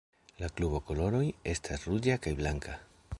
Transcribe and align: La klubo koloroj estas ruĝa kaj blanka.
La 0.43 0.47
klubo 0.59 0.79
koloroj 0.87 1.21
estas 1.53 1.87
ruĝa 1.91 2.17
kaj 2.25 2.35
blanka. 2.43 2.81